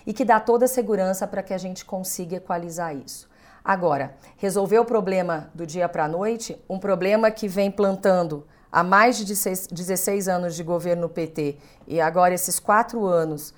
[0.06, 3.30] e que dá toda a segurança para que a gente consiga equalizar isso.
[3.64, 8.84] Agora, resolver o problema do dia para a noite, um problema que vem plantando há
[8.84, 13.54] mais de 16 anos de governo PT e agora esses quatro anos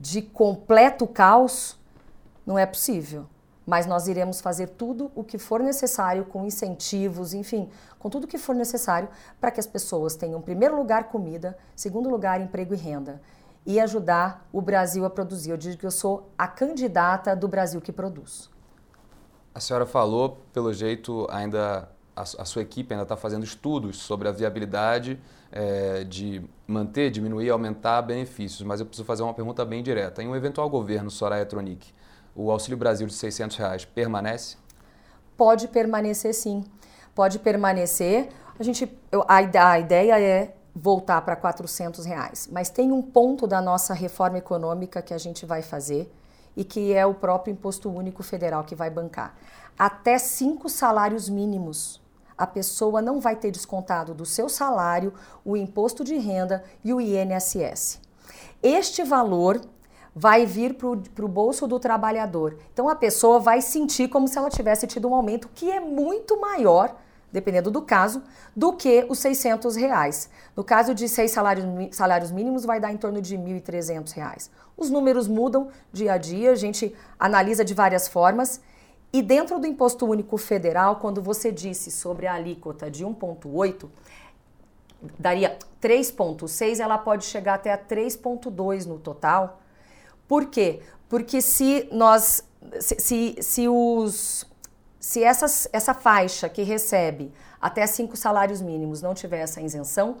[0.00, 1.78] de completo caos,
[2.46, 3.26] não é possível.
[3.66, 8.26] Mas nós iremos fazer tudo o que for necessário, com incentivos, enfim, com tudo o
[8.26, 9.08] que for necessário
[9.38, 13.20] para que as pessoas tenham, em primeiro lugar, comida, segundo lugar, emprego e renda.
[13.66, 15.50] E ajudar o Brasil a produzir.
[15.50, 18.48] Eu digo que eu sou a candidata do Brasil que produz.
[19.54, 24.26] A senhora falou, pelo jeito, ainda a, a sua equipe ainda está fazendo estudos sobre
[24.28, 25.20] a viabilidade
[25.52, 30.22] é, de manter, diminuir, aumentar benefícios, mas eu preciso fazer uma pergunta bem direta.
[30.22, 31.92] Em um eventual governo Soraya Tronic,
[32.34, 34.56] o Auxílio Brasil de 600 reais permanece?
[35.36, 36.64] Pode permanecer sim,
[37.14, 38.28] pode permanecer.
[38.58, 38.90] A, gente,
[39.26, 45.02] a ideia é voltar para 400 reais, mas tem um ponto da nossa reforma econômica
[45.02, 46.12] que a gente vai fazer
[46.56, 49.34] e que é o próprio Imposto Único Federal que vai bancar.
[49.78, 52.00] Até cinco salários mínimos
[52.40, 55.12] a pessoa não vai ter descontado do seu salário
[55.44, 58.00] o imposto de renda e o INSS.
[58.62, 59.60] Este valor
[60.16, 62.56] vai vir para o bolso do trabalhador.
[62.72, 66.40] Então a pessoa vai sentir como se ela tivesse tido um aumento que é muito
[66.40, 66.96] maior,
[67.30, 68.22] dependendo do caso,
[68.56, 70.30] do que os 600 reais.
[70.56, 74.50] No caso de seis salários, salários mínimos, vai dar em torno de 1.300 reais.
[74.78, 78.62] Os números mudam dia a dia, a gente analisa de várias formas
[79.12, 83.88] e dentro do Imposto Único Federal, quando você disse sobre a alíquota de 1,8,
[85.18, 89.60] daria 3,6, ela pode chegar até a 3,2 no total.
[90.28, 90.80] Por quê?
[91.08, 92.44] Porque se nós.
[92.78, 94.46] Se, se, se os.
[95.00, 100.18] Se essas, essa faixa que recebe até cinco salários mínimos não tiver essa isenção,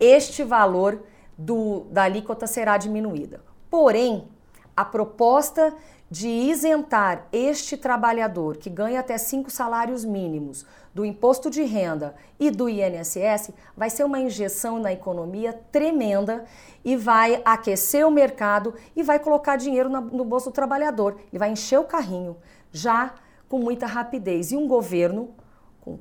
[0.00, 1.02] este valor
[1.36, 3.42] do, da alíquota será diminuída.
[3.70, 4.26] Porém,
[4.74, 5.74] a proposta
[6.10, 12.50] de isentar este trabalhador que ganha até cinco salários mínimos do imposto de renda e
[12.50, 16.44] do INSS vai ser uma injeção na economia tremenda
[16.84, 21.50] e vai aquecer o mercado e vai colocar dinheiro no bolso do trabalhador e vai
[21.50, 22.36] encher o carrinho
[22.70, 23.14] já
[23.48, 24.52] com muita rapidez.
[24.52, 25.30] E um governo
[25.80, 25.98] com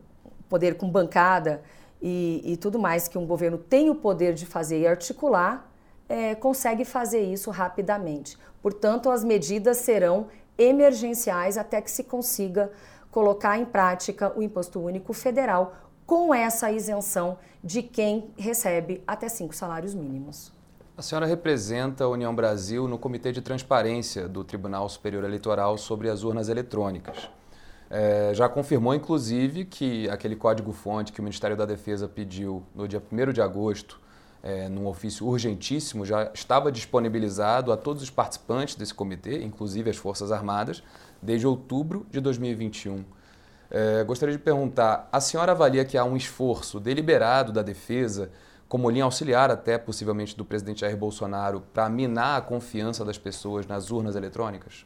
[0.49, 1.63] poder com bancada
[2.01, 5.71] e, e tudo mais que um governo tem o poder de fazer e articular
[6.07, 8.37] é, consegue fazer isso rapidamente.
[8.63, 12.71] Portanto, as medidas serão emergenciais até que se consiga
[13.11, 19.53] colocar em prática o Imposto Único Federal com essa isenção de quem recebe até cinco
[19.53, 20.51] salários mínimos.
[20.95, 26.09] A senhora representa a União Brasil no Comitê de Transparência do Tribunal Superior Eleitoral sobre
[26.09, 27.29] as urnas eletrônicas.
[27.89, 33.01] É, já confirmou, inclusive, que aquele código-fonte que o Ministério da Defesa pediu no dia
[33.11, 33.99] 1 de agosto
[34.43, 39.95] é, num ofício urgentíssimo, já estava disponibilizado a todos os participantes desse comitê, inclusive as
[39.95, 40.83] Forças Armadas,
[41.21, 43.05] desde outubro de 2021.
[43.71, 48.29] É, gostaria de perguntar: a senhora avalia que há um esforço deliberado da defesa,
[48.67, 53.65] como linha auxiliar até possivelmente do presidente Jair Bolsonaro, para minar a confiança das pessoas
[53.65, 54.85] nas urnas eletrônicas?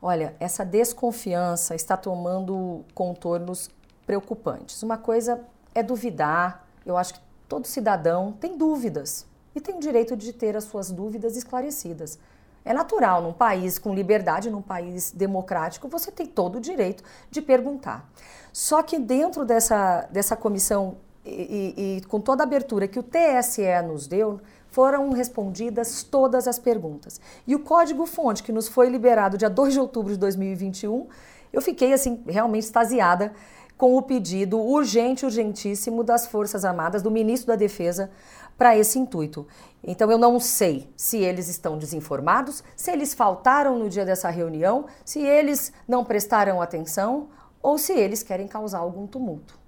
[0.00, 3.68] Olha, essa desconfiança está tomando contornos
[4.06, 4.82] preocupantes.
[4.82, 5.42] Uma coisa
[5.74, 10.56] é duvidar, eu acho que Todo cidadão tem dúvidas e tem o direito de ter
[10.56, 12.16] as suas dúvidas esclarecidas.
[12.64, 17.42] É natural, num país com liberdade, num país democrático, você tem todo o direito de
[17.42, 18.08] perguntar.
[18.52, 23.02] Só que dentro dessa, dessa comissão e, e, e com toda a abertura que o
[23.02, 27.20] TSE nos deu, foram respondidas todas as perguntas.
[27.48, 31.08] E o código-fonte, que nos foi liberado dia 2 de outubro de 2021,
[31.52, 33.32] Eu fiquei assim realmente extasiada
[33.80, 38.10] com o pedido urgente, urgentíssimo das Forças Armadas, do ministro da Defesa,
[38.58, 39.48] para esse intuito.
[39.82, 44.84] Então eu não sei se eles estão desinformados, se eles faltaram no dia dessa reunião,
[45.02, 47.30] se eles não prestaram atenção
[47.62, 49.58] ou se eles querem causar algum tumulto.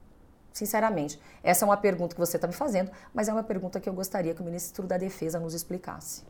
[0.53, 3.89] Sinceramente, essa é uma pergunta que você está me fazendo, mas é uma pergunta que
[3.89, 6.23] eu gostaria que o ministro da Defesa nos explicasse.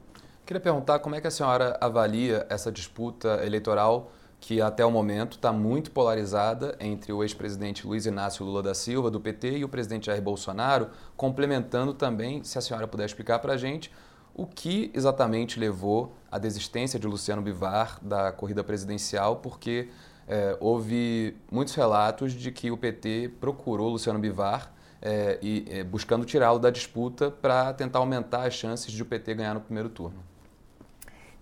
[0.47, 5.37] Queria perguntar como é que a senhora avalia essa disputa eleitoral que até o momento
[5.37, 9.69] está muito polarizada entre o ex-presidente Luiz Inácio Lula da Silva, do PT, e o
[9.69, 13.93] presidente Jair Bolsonaro, complementando também, se a senhora puder explicar para a gente,
[14.35, 19.91] o que exatamente levou à desistência de Luciano Bivar da corrida presidencial, porque
[20.27, 26.25] é, houve muitos relatos de que o PT procurou Luciano Bivar é, e é, buscando
[26.25, 30.19] tirá-lo da disputa para tentar aumentar as chances de o PT ganhar no primeiro turno.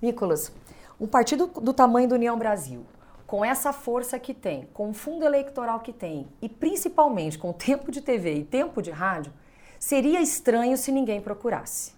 [0.03, 0.53] Nicolas,
[1.01, 2.85] um partido do tamanho do União Brasil,
[3.27, 7.91] com essa força que tem, com o fundo eleitoral que tem e principalmente com tempo
[7.91, 9.33] de TV e tempo de rádio,
[9.79, 11.95] seria estranho se ninguém procurasse.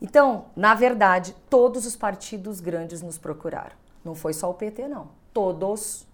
[0.00, 3.76] Então, na verdade, todos os partidos grandes nos procuraram.
[4.02, 5.08] Não foi só o PT, não.
[5.30, 6.06] Todos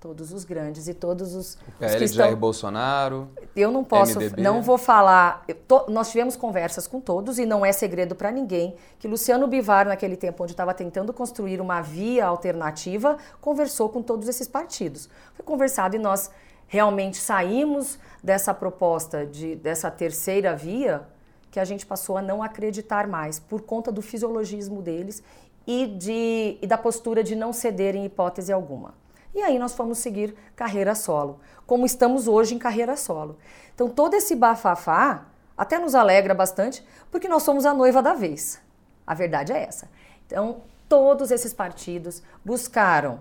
[0.00, 1.54] Todos os grandes e todos os.
[1.54, 2.24] O PL os que estão...
[2.24, 3.28] Jair Bolsonaro.
[3.56, 4.40] Eu não posso, MDB.
[4.40, 5.44] não vou falar.
[5.66, 5.86] To...
[5.88, 10.16] Nós tivemos conversas com todos e não é segredo para ninguém que Luciano Bivar, naquele
[10.16, 15.08] tempo onde estava tentando construir uma via alternativa, conversou com todos esses partidos.
[15.34, 16.30] Foi conversado e nós
[16.68, 21.02] realmente saímos dessa proposta, de, dessa terceira via,
[21.50, 25.22] que a gente passou a não acreditar mais, por conta do fisiologismo deles
[25.66, 28.94] e, de, e da postura de não ceder em hipótese alguma.
[29.34, 33.38] E aí nós fomos seguir carreira solo, como estamos hoje em carreira solo.
[33.74, 38.60] Então todo esse bafafá até nos alegra bastante, porque nós somos a noiva da vez.
[39.06, 39.88] A verdade é essa.
[40.26, 43.20] Então todos esses partidos buscaram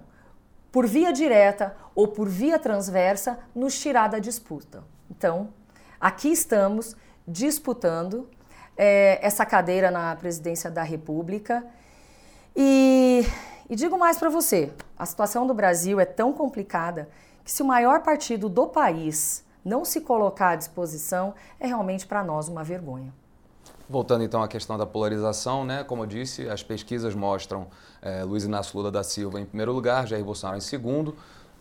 [0.72, 4.84] por via direta ou por via transversa nos tirar da disputa.
[5.10, 5.50] Então,
[6.00, 6.96] aqui estamos
[7.28, 8.30] disputando
[8.78, 11.66] é, essa cadeira na presidência da República
[12.56, 13.26] e
[13.70, 17.10] e digo mais para você: a situação do Brasil é tão complicada
[17.44, 22.24] que, se o maior partido do país não se colocar à disposição, é realmente para
[22.24, 23.14] nós uma vergonha.
[23.90, 25.84] Voltando então à questão da polarização, né?
[25.84, 27.68] como eu disse, as pesquisas mostram
[28.02, 31.16] é, Luiz Inácio Lula da Silva em primeiro lugar, Jair Bolsonaro em segundo.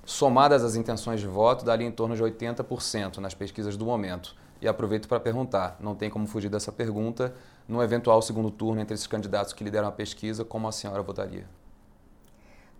[0.04, 4.34] Somadas as intenções de voto, daria em torno de 80% nas pesquisas do momento.
[4.60, 7.34] E aproveito para perguntar, não tem como fugir dessa pergunta,
[7.68, 11.46] no eventual segundo turno entre esses candidatos que lideram a pesquisa, como a senhora votaria?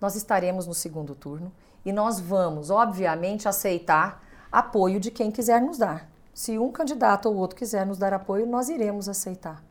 [0.00, 1.52] Nós estaremos no segundo turno
[1.84, 6.08] e nós vamos, obviamente, aceitar apoio de quem quiser nos dar.
[6.34, 9.62] Se um candidato ou outro quiser nos dar apoio, nós iremos aceitar.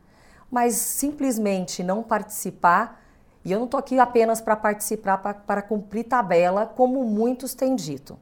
[0.50, 3.02] Mas simplesmente não participar,
[3.44, 8.18] e eu não estou aqui apenas para participar, para cumprir tabela, como muitos têm dito.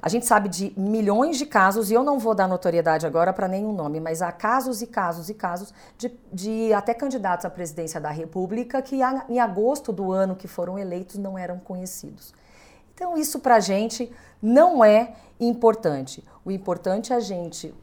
[0.00, 3.48] A gente sabe de milhões de casos, e eu não vou dar notoriedade agora para
[3.48, 8.00] nenhum nome, mas há casos e casos e casos de, de até candidatos à presidência
[8.00, 12.34] da República que em agosto do ano que foram eleitos não eram conhecidos.
[12.94, 16.24] Então, isso para a gente não é importante.
[16.44, 17.74] O importante é a gente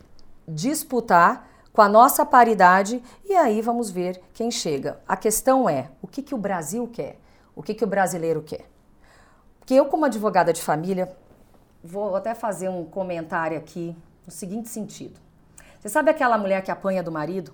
[0.47, 4.99] disputar com a nossa paridade e aí vamos ver quem chega.
[5.07, 7.19] A questão é o que, que o Brasil quer,
[7.55, 8.65] o que, que o brasileiro quer.
[9.59, 11.15] Porque eu, como advogada de família,
[11.83, 15.19] vou até fazer um comentário aqui no seguinte sentido.
[15.79, 17.53] Você sabe aquela mulher que apanha do marido?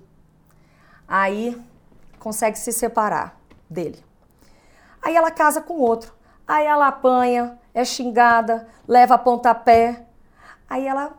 [1.07, 1.59] Aí
[2.19, 4.03] consegue se separar dele.
[5.01, 6.13] Aí ela casa com outro.
[6.47, 10.05] Aí ela apanha, é xingada, leva pontapé.
[10.69, 11.17] Aí ela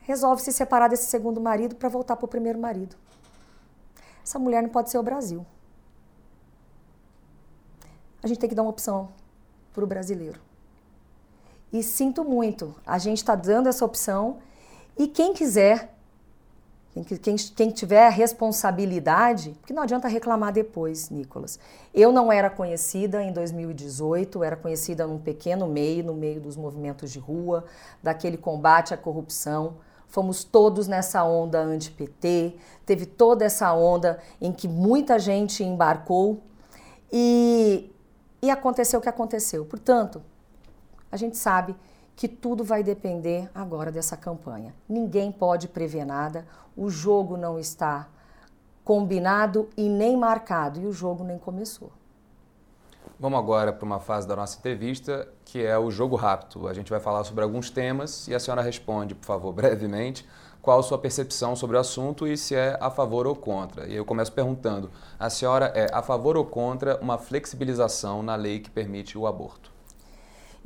[0.00, 2.96] resolve se separar desse segundo marido para voltar para o primeiro marido.
[4.22, 5.46] Essa mulher não pode ser o Brasil.
[8.22, 9.10] A gente tem que dar uma opção
[9.72, 10.45] para o brasileiro.
[11.72, 14.38] E sinto muito, a gente está dando essa opção
[14.96, 15.94] e quem quiser,
[17.20, 21.58] quem, quem, tiver responsabilidade, porque não adianta reclamar depois, Nicolas.
[21.92, 27.12] Eu não era conhecida em 2018, era conhecida num pequeno meio, no meio dos movimentos
[27.12, 27.64] de rua,
[28.02, 29.74] daquele combate à corrupção.
[30.08, 36.40] Fomos todos nessa onda anti-PT, teve toda essa onda em que muita gente embarcou
[37.12, 37.92] e,
[38.40, 39.66] e aconteceu o que aconteceu.
[39.66, 40.22] Portanto,
[41.16, 41.74] a gente sabe
[42.14, 44.74] que tudo vai depender agora dessa campanha.
[44.86, 46.46] Ninguém pode prever nada,
[46.76, 48.06] o jogo não está
[48.84, 51.90] combinado e nem marcado, e o jogo nem começou.
[53.18, 56.68] Vamos agora para uma fase da nossa entrevista, que é o jogo rápido.
[56.68, 60.26] A gente vai falar sobre alguns temas e a senhora responde, por favor, brevemente,
[60.60, 63.86] qual a sua percepção sobre o assunto e se é a favor ou contra.
[63.86, 68.60] E eu começo perguntando: a senhora é a favor ou contra uma flexibilização na lei
[68.60, 69.75] que permite o aborto?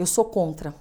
[0.00, 0.74] Eu sou contra.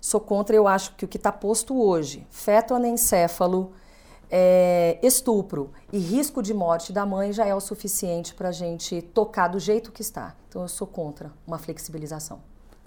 [0.00, 3.72] Sou contra, eu acho que o que está posto hoje, feto anencéfalo,
[4.30, 9.02] é, estupro e risco de morte da mãe já é o suficiente para a gente
[9.02, 10.34] tocar do jeito que está.
[10.48, 12.40] Então eu sou contra uma flexibilização.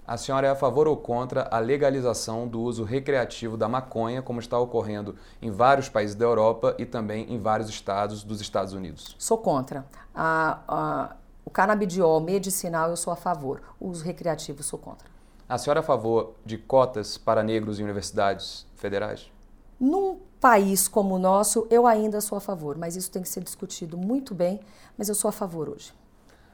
[0.04, 4.40] A senhora é a favor ou contra a legalização do uso recreativo da maconha, como
[4.40, 9.14] está ocorrendo em vários países da Europa e também em vários estados dos Estados Unidos?
[9.16, 9.86] Sou contra.
[10.12, 13.62] A, a, o canabidiol medicinal eu sou a favor.
[13.78, 15.14] O uso recreativo sou contra.
[15.48, 19.30] A senhora é a favor de cotas para negros em universidades federais?
[19.78, 23.44] Num país como o nosso, eu ainda sou a favor, mas isso tem que ser
[23.44, 24.58] discutido muito bem,
[24.98, 25.94] mas eu sou a favor hoje.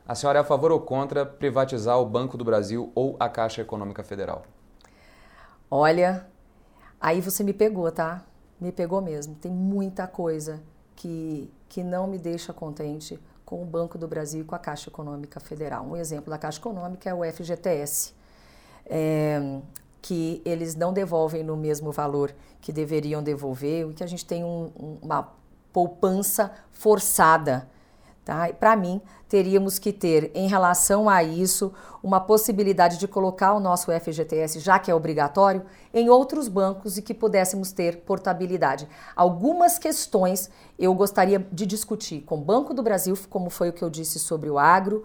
[0.07, 3.63] A senhora é a favor ou contra privatizar o Banco do Brasil ou a Caixa
[3.63, 4.45] Econômica Federal?
[5.71, 6.27] Olha,
[7.01, 8.23] aí você me pegou, tá?
[8.61, 9.35] Me pegou mesmo.
[9.37, 10.63] Tem muita coisa
[10.95, 14.91] que, que não me deixa contente com o Banco do Brasil e com a Caixa
[14.91, 15.87] Econômica Federal.
[15.87, 18.13] Um exemplo da Caixa Econômica é o FGTS,
[18.87, 19.61] é,
[20.01, 24.45] que eles não devolvem no mesmo valor que deveriam devolver, e que a gente tem
[24.45, 25.33] um, uma
[25.73, 27.69] poupança forçada
[28.25, 28.49] Tá?
[28.53, 33.91] Para mim, teríamos que ter, em relação a isso, uma possibilidade de colocar o nosso
[33.91, 38.87] FGTS, já que é obrigatório, em outros bancos e que pudéssemos ter portabilidade.
[39.17, 43.83] Algumas questões eu gostaria de discutir com o Banco do Brasil, como foi o que
[43.83, 45.03] eu disse sobre o agro,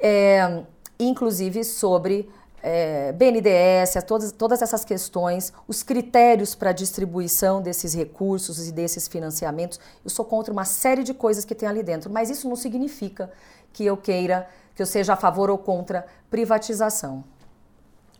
[0.00, 0.62] é,
[0.98, 2.30] inclusive sobre
[2.62, 9.06] é, BNDES, todas, todas essas questões, os critérios para a distribuição desses recursos e desses
[9.06, 9.78] financiamentos.
[10.04, 13.30] Eu sou contra uma série de coisas que tem ali dentro, mas isso não significa
[13.72, 17.24] que eu queira, que eu seja a favor ou contra privatização.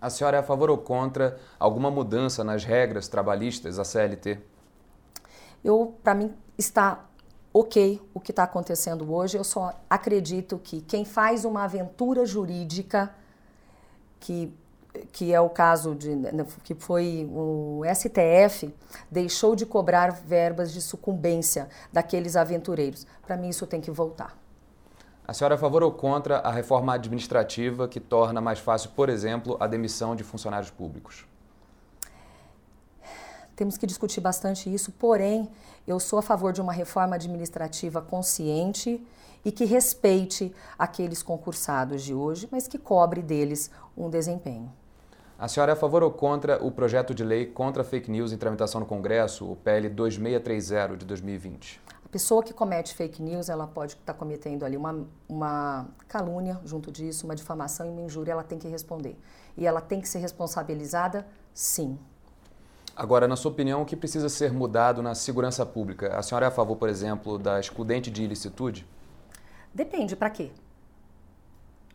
[0.00, 4.38] A senhora é a favor ou contra alguma mudança nas regras trabalhistas da CLT?
[5.64, 7.04] Eu, para mim, está
[7.52, 9.36] ok o que está acontecendo hoje.
[9.36, 13.12] Eu só acredito que quem faz uma aventura jurídica
[14.20, 14.52] que
[15.12, 18.74] que é o caso de né, que foi o STF
[19.10, 23.06] deixou de cobrar verbas de sucumbência daqueles aventureiros.
[23.24, 24.36] Para mim isso tem que voltar.
[25.26, 29.08] A senhora é a favor ou contra a reforma administrativa que torna mais fácil, por
[29.08, 31.26] exemplo, a demissão de funcionários públicos?
[33.58, 35.50] Temos que discutir bastante isso, porém,
[35.84, 39.04] eu sou a favor de uma reforma administrativa consciente
[39.44, 44.72] e que respeite aqueles concursados de hoje, mas que cobre deles um desempenho.
[45.36, 48.36] A senhora é a favor ou contra o projeto de lei contra fake news em
[48.36, 51.80] tramitação no Congresso, o PL 2630 de 2020?
[52.04, 56.92] A pessoa que comete fake news, ela pode estar cometendo ali uma, uma calúnia junto
[56.92, 59.18] disso, uma difamação e uma injúria, ela tem que responder.
[59.56, 61.98] E ela tem que ser responsabilizada, sim.
[62.98, 66.18] Agora, na sua opinião, o que precisa ser mudado na segurança pública?
[66.18, 68.84] A senhora é a favor, por exemplo, da excludente de ilicitude?
[69.72, 70.50] Depende, para quê?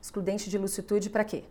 [0.02, 1.44] Excludente de ilicitude para quê?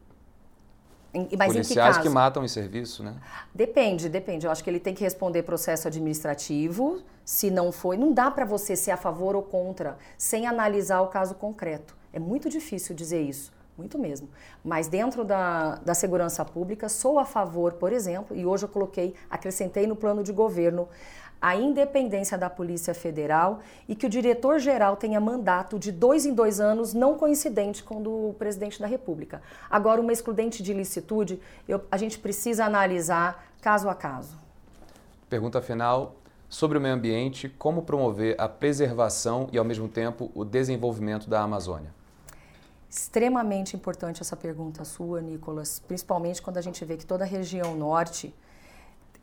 [1.12, 3.14] Em, mas Policiais que, que, matam em serviço, né?
[3.55, 4.46] Depende, depende.
[4.46, 7.03] Eu acho que ele tem que responder processo administrativo.
[7.22, 11.09] Se não foi, não dá para você ser a favor ou contra sem analisar o
[11.09, 11.94] caso concreto.
[12.11, 14.29] É muito difícil dizer isso, muito mesmo.
[14.64, 19.14] Mas dentro da, da segurança pública, sou a favor, por exemplo, e hoje eu coloquei,
[19.31, 20.89] acrescentei no plano de governo
[21.43, 23.59] a independência da Polícia Federal
[23.89, 28.03] e que o diretor-geral tenha mandato de dois em dois anos, não coincidente com o
[28.03, 29.43] do presidente da República.
[29.68, 34.37] Agora, uma excludente de ilicitude, eu, a gente precisa analisar caso a caso.
[35.29, 36.14] Pergunta final.
[36.49, 41.41] Sobre o meio ambiente, como promover a preservação e, ao mesmo tempo, o desenvolvimento da
[41.41, 42.01] Amazônia?
[42.93, 47.74] Extremamente importante essa pergunta sua, Nicolas, principalmente quando a gente vê que toda a região
[47.74, 48.34] norte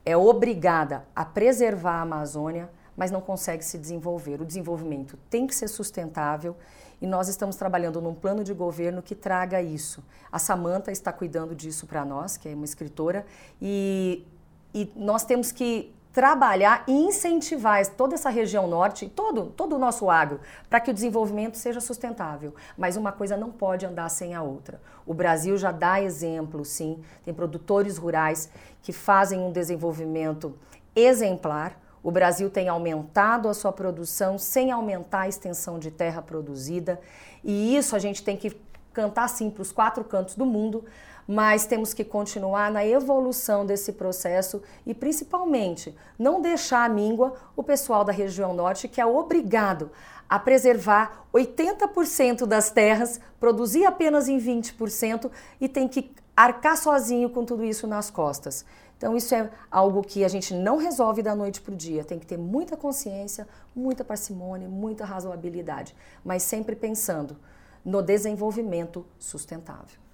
[0.03, 2.67] é obrigada a preservar a Amazônia,
[2.97, 4.41] mas não consegue se desenvolver.
[4.41, 6.57] O desenvolvimento tem que ser sustentável
[6.99, 10.03] e nós estamos trabalhando num plano de governo que traga isso.
[10.31, 13.23] A Samanta está cuidando disso para nós, que é uma escritora,
[13.61, 14.25] e,
[14.73, 20.09] e nós temos que trabalhar e incentivar toda essa região norte todo, todo o nosso
[20.09, 22.53] agro para que o desenvolvimento seja sustentável.
[22.77, 24.81] Mas uma coisa não pode andar sem a outra.
[25.05, 27.01] O Brasil já dá exemplo, sim.
[27.23, 28.49] Tem produtores rurais
[28.81, 30.53] que fazem um desenvolvimento
[30.93, 31.79] exemplar.
[32.03, 36.99] O Brasil tem aumentado a sua produção sem aumentar a extensão de terra produzida.
[37.41, 38.59] E isso a gente tem que
[38.91, 40.83] cantar sim para os quatro cantos do mundo
[41.31, 47.61] mas temos que continuar na evolução desse processo e, principalmente, não deixar a míngua o
[47.61, 49.91] pessoal da região norte, que é obrigado
[50.27, 55.29] a preservar 80% das terras, produzir apenas em 20%
[55.61, 58.65] e tem que arcar sozinho com tudo isso nas costas.
[58.97, 62.03] Então, isso é algo que a gente não resolve da noite para o dia.
[62.03, 67.37] Tem que ter muita consciência, muita parcimônia, muita razoabilidade, mas sempre pensando
[67.85, 70.08] no desenvolvimento sustentável.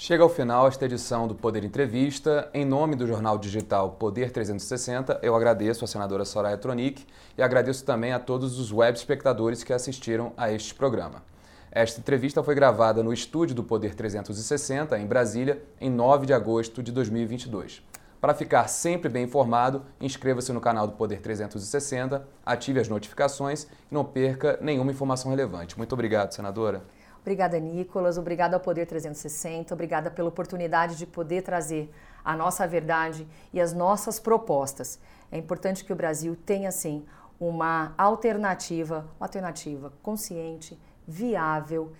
[0.00, 2.48] Chega ao final esta edição do Poder Entrevista.
[2.54, 7.04] Em nome do jornal digital Poder 360, eu agradeço a senadora Soraya Tronic
[7.36, 11.24] e agradeço também a todos os web espectadores que assistiram a este programa.
[11.72, 16.80] Esta entrevista foi gravada no estúdio do Poder 360, em Brasília, em 9 de agosto
[16.80, 17.82] de 2022.
[18.20, 23.94] Para ficar sempre bem informado, inscreva-se no canal do Poder 360, ative as notificações e
[23.94, 25.76] não perca nenhuma informação relevante.
[25.76, 26.84] Muito obrigado, senadora.
[27.28, 28.16] Obrigada, Nicolas.
[28.16, 29.74] Obrigada ao Poder 360.
[29.74, 31.92] Obrigada pela oportunidade de poder trazer
[32.24, 34.98] a nossa verdade e as nossas propostas.
[35.30, 37.04] É importante que o Brasil tenha, sim,
[37.38, 41.92] uma alternativa, uma alternativa consciente, viável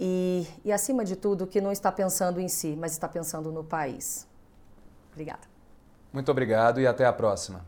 [0.00, 3.62] e, e, acima de tudo, que não está pensando em si, mas está pensando no
[3.62, 4.26] país.
[5.12, 5.42] Obrigada.
[6.12, 7.64] Muito obrigado e até a próxima.